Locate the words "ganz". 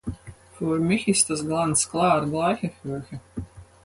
1.47-1.87